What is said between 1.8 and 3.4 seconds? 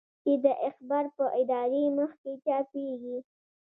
مخ کې چاپېږي.